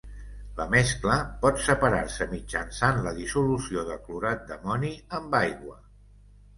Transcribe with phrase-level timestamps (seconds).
[0.59, 5.83] La mescla pot separar-se mitjançant la dissolució de clorat d'amoni amb aigua.